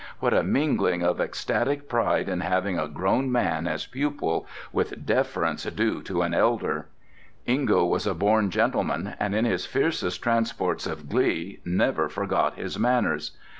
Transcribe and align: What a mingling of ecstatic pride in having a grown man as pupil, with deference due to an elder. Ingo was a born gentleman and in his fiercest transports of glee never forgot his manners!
What 0.19 0.33
a 0.33 0.41
mingling 0.41 1.03
of 1.03 1.21
ecstatic 1.21 1.87
pride 1.87 2.27
in 2.27 2.39
having 2.39 2.75
a 2.79 2.87
grown 2.87 3.31
man 3.31 3.67
as 3.67 3.85
pupil, 3.85 4.47
with 4.71 5.05
deference 5.05 5.63
due 5.65 6.01
to 6.01 6.23
an 6.23 6.33
elder. 6.33 6.87
Ingo 7.47 7.87
was 7.87 8.07
a 8.07 8.15
born 8.15 8.49
gentleman 8.49 9.13
and 9.19 9.35
in 9.35 9.45
his 9.45 9.67
fiercest 9.67 10.19
transports 10.23 10.87
of 10.87 11.07
glee 11.07 11.59
never 11.65 12.09
forgot 12.09 12.55
his 12.55 12.79
manners! 12.79 13.37